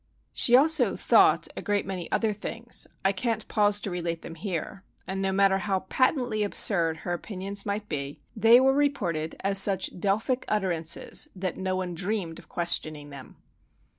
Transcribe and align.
She 0.33 0.55
also 0.55 0.95
"thought" 0.95 1.47
a 1.55 1.61
great 1.61 1.85
many 1.85 2.11
other 2.11 2.33
things,—I 2.33 3.11
can't 3.11 3.47
pause 3.47 3.79
to 3.81 3.91
relate 3.91 4.23
them 4.23 4.33
here,—and 4.33 5.21
no 5.21 5.31
matter 5.31 5.59
how 5.59 5.81
patently 5.89 6.41
absurd 6.41 6.97
her 7.05 7.13
opinions 7.13 7.67
might 7.67 7.87
be, 7.87 8.19
they 8.35 8.59
were 8.59 8.73
reported 8.73 9.35
as 9.41 9.59
such 9.59 9.99
Delphic 9.99 10.45
utterances 10.47 11.27
that 11.35 11.55
no 11.55 11.75
one 11.75 11.93
dreamed 11.93 12.39
of 12.39 12.49
questioning 12.49 13.11
them. 13.11 13.35